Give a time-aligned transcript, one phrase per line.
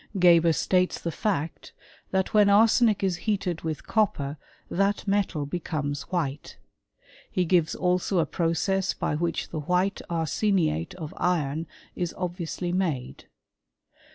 [0.17, 1.73] Geber states the fact,
[2.09, 4.35] that when arsenic is heated with copper
[4.67, 6.57] that metal becomes white.f
[7.29, 13.25] He gives also a process by which the white arseniate of iron is obviously made.